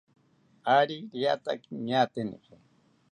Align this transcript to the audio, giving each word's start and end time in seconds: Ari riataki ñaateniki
Ari 0.77 0.97
riataki 1.13 1.69
ñaateniki 1.87 2.53